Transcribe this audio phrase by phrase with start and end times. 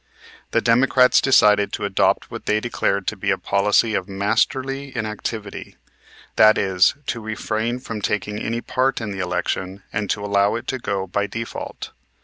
[0.49, 5.75] The Democrats decided to adopt what they declared to be a policy of "Masterly Inactivity,"
[6.37, 10.65] that is, to refrain from taking any part in the election and to allow it
[10.69, 11.91] to go by default.